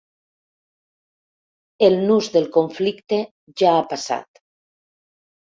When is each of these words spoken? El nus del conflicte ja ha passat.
El 1.89 1.97
nus 2.07 2.31
del 2.37 2.49
conflicte 2.57 3.21
ja 3.61 3.75
ha 3.83 3.87
passat. 3.95 4.43